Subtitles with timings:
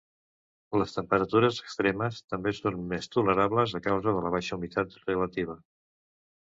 [0.81, 5.63] Les temperatures extremes també són més tolerables a causa de la baixa humitat relativa.